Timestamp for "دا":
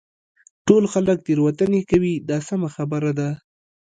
2.29-2.37